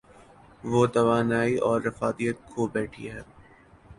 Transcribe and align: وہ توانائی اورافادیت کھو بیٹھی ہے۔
وہ 0.63 0.81
توانائی 0.93 1.53
اورافادیت 1.67 2.37
کھو 2.49 2.61
بیٹھی 2.73 3.05
ہے۔ 3.11 3.21